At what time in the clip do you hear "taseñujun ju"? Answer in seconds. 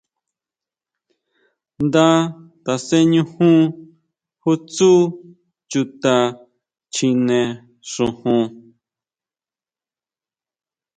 2.63-4.51